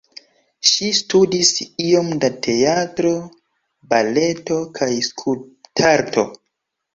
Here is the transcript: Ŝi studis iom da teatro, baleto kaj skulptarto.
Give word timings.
Ŝi 0.67 0.87
studis 0.99 1.51
iom 1.87 2.09
da 2.23 2.29
teatro, 2.47 3.11
baleto 3.93 4.59
kaj 4.81 4.89
skulptarto. 5.11 6.27